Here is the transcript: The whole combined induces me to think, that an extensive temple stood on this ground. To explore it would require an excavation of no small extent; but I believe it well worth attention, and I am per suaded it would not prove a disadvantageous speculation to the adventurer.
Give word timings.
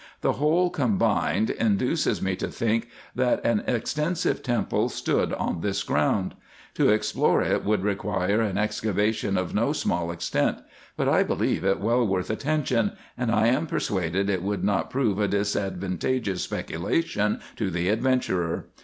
The 0.21 0.31
whole 0.31 0.71
combined 0.71 1.51
induces 1.51 2.23
me 2.23 2.35
to 2.37 2.47
think, 2.47 2.87
that 3.13 3.39
an 3.45 3.61
extensive 3.67 4.41
temple 4.41 4.89
stood 4.89 5.31
on 5.33 5.61
this 5.61 5.83
ground. 5.83 6.33
To 6.73 6.89
explore 6.89 7.43
it 7.43 7.63
would 7.63 7.83
require 7.83 8.41
an 8.41 8.57
excavation 8.57 9.37
of 9.37 9.53
no 9.53 9.73
small 9.73 10.09
extent; 10.11 10.57
but 10.97 11.07
I 11.07 11.21
believe 11.21 11.63
it 11.63 11.79
well 11.79 12.03
worth 12.07 12.31
attention, 12.31 12.93
and 13.15 13.31
I 13.31 13.45
am 13.49 13.67
per 13.67 13.77
suaded 13.77 14.27
it 14.27 14.41
would 14.41 14.63
not 14.63 14.89
prove 14.89 15.19
a 15.19 15.27
disadvantageous 15.27 16.41
speculation 16.41 17.39
to 17.57 17.69
the 17.69 17.89
adventurer. 17.89 18.69